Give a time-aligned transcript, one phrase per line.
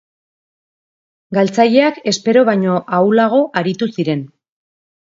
[1.39, 4.29] Galtzaileak espero baino ahulago aritu ziren.